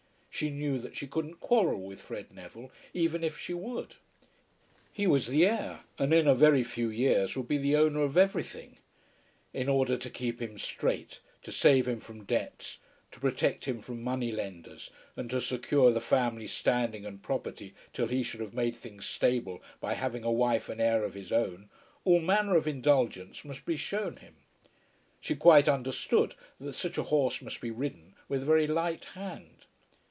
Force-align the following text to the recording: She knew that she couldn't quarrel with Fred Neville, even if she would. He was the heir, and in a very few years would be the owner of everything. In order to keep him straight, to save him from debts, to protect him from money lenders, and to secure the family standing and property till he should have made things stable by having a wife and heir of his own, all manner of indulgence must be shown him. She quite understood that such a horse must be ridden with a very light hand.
She 0.33 0.49
knew 0.49 0.79
that 0.79 0.95
she 0.97 1.05
couldn't 1.05 1.39
quarrel 1.39 1.81
with 1.83 2.01
Fred 2.01 2.33
Neville, 2.33 2.71
even 2.95 3.23
if 3.23 3.37
she 3.37 3.53
would. 3.53 3.95
He 4.91 5.05
was 5.05 5.27
the 5.27 5.45
heir, 5.45 5.81
and 5.99 6.11
in 6.11 6.25
a 6.27 6.33
very 6.33 6.63
few 6.63 6.89
years 6.89 7.35
would 7.35 7.47
be 7.47 7.59
the 7.59 7.75
owner 7.75 8.01
of 8.01 8.17
everything. 8.17 8.77
In 9.53 9.69
order 9.69 9.97
to 9.97 10.09
keep 10.09 10.41
him 10.41 10.57
straight, 10.57 11.19
to 11.43 11.51
save 11.51 11.87
him 11.87 11.99
from 11.99 12.23
debts, 12.23 12.79
to 13.11 13.19
protect 13.19 13.65
him 13.65 13.81
from 13.81 14.01
money 14.01 14.31
lenders, 14.31 14.89
and 15.15 15.29
to 15.29 15.39
secure 15.41 15.91
the 15.91 16.01
family 16.01 16.47
standing 16.47 17.05
and 17.05 17.21
property 17.21 17.75
till 17.93 18.07
he 18.07 18.23
should 18.23 18.39
have 18.39 18.53
made 18.53 18.75
things 18.75 19.05
stable 19.05 19.61
by 19.79 19.93
having 19.93 20.23
a 20.23 20.31
wife 20.31 20.69
and 20.69 20.81
heir 20.81 21.03
of 21.03 21.13
his 21.13 21.31
own, 21.31 21.69
all 22.03 22.19
manner 22.21 22.55
of 22.55 22.67
indulgence 22.67 23.45
must 23.45 23.63
be 23.63 23.77
shown 23.77 24.15
him. 24.15 24.37
She 25.19 25.35
quite 25.35 25.67
understood 25.69 26.33
that 26.59 26.73
such 26.73 26.97
a 26.97 27.03
horse 27.03 27.43
must 27.43 27.61
be 27.61 27.69
ridden 27.69 28.15
with 28.27 28.41
a 28.41 28.45
very 28.45 28.65
light 28.65 29.05
hand. 29.05 29.65